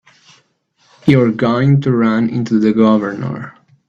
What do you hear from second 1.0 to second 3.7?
You're going to run into the Governor.